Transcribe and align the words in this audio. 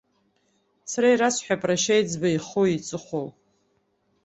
Сара 0.91 1.07
ирасҳәап 1.13 1.61
рашьа 1.69 1.95
еиҵбы 1.97 2.27
ихуиҵыхәоу. 2.31 3.27